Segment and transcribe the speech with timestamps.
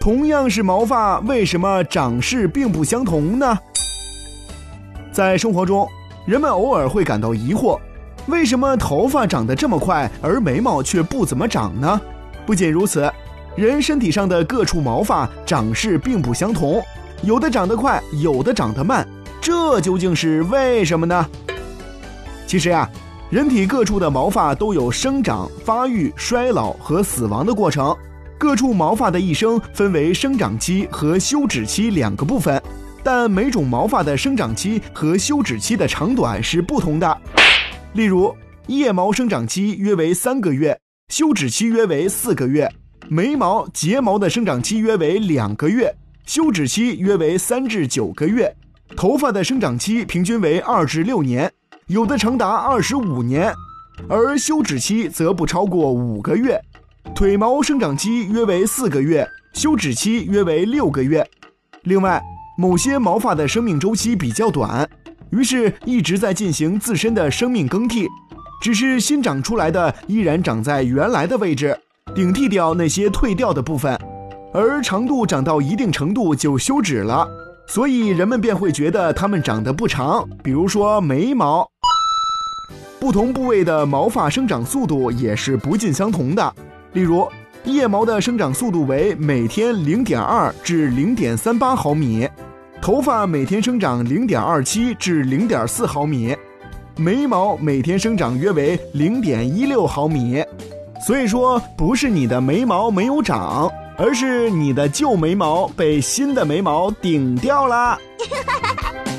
[0.00, 3.58] 同样是毛发，为什么长势并不相同呢？
[5.12, 5.86] 在生活中，
[6.24, 7.78] 人们偶尔会感到疑惑：
[8.26, 12.00] 为什么头发长得这么快，而眉毛却不怎么长呢？
[12.46, 13.12] 不仅如此，
[13.54, 16.82] 人身体上的各处毛发长势并不相同，
[17.22, 19.06] 有的长得快，有的长得慢，
[19.38, 21.26] 这究竟是为什么呢？
[22.46, 22.88] 其实呀，
[23.28, 27.94] 人体各处的毛发都有生长、发育、衰老和死亡的过程。
[28.40, 32.58] 各处毛发的一生分为生长期和休止期两个部分，
[33.04, 37.18] 但每种毛发的生长期和休止期的长短是不同的。
[37.92, 38.34] 例如，
[38.68, 40.74] 腋毛生长期约为三个月，
[41.12, 42.66] 休止期约为四个月；
[43.10, 48.46] 眉毛、睫毛的生长期约为两个月，休止期约为三至九个月；
[48.96, 51.52] 头发的生长期平均为二至六年，
[51.88, 53.52] 有的长达二十五年，
[54.08, 56.58] 而休止期则不超过五个月。
[57.20, 61.22] 腿毛生长期约为四个月，休止期约为六个月。
[61.82, 62.18] 另外，
[62.56, 64.88] 某些毛发的生命周期比较短，
[65.28, 68.08] 于是一直在进行自身的生命更替，
[68.62, 71.78] 只是新长出来的依然长在原来的位置，
[72.14, 73.94] 顶替掉那些退掉的部分，
[74.54, 77.28] 而长度长到一定程度就休止了，
[77.66, 80.26] 所以人们便会觉得它们长得不长。
[80.42, 81.68] 比如说眉毛，
[82.98, 86.54] 不同部位的毛发生长速度也是不尽相同的。
[86.92, 87.28] 例如，
[87.64, 92.28] 腋毛的生长速度为每天零点二至零点三八毫米，
[92.82, 96.34] 头发每天生长零点二七至零点四毫米，
[96.96, 100.42] 眉毛每天生长约为零点一六毫米。
[101.06, 107.96] 所以说，不是你的眉毛没有长，而是你的旧眉毛被新的眉毛顶掉了。